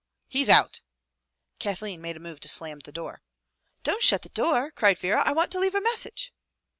"He's 0.27 0.49
out!" 0.49 0.81
Kathleen 1.59 2.01
made 2.01 2.17
a 2.17 2.19
move 2.19 2.39
to 2.39 2.49
slam 2.49 2.79
the 2.79 2.91
door." 2.91 3.21
Don't 3.83 4.01
shut 4.01 4.23
the 4.23 4.29
door," 4.29 4.71
cried 4.71 4.97
Vera." 4.97 5.21
I 5.27 5.31
want 5.31 5.51
to 5.51 5.59
leave 5.59 5.75
a 5.75 5.81
message." 5.81 6.33